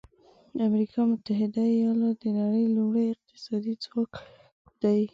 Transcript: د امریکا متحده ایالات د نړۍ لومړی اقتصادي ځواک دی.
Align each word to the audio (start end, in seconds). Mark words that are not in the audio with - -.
د 0.55 0.57
امریکا 0.69 1.01
متحده 1.11 1.63
ایالات 1.75 2.15
د 2.21 2.25
نړۍ 2.39 2.65
لومړی 2.75 3.05
اقتصادي 3.13 3.73
ځواک 3.83 4.11
دی. 4.81 5.01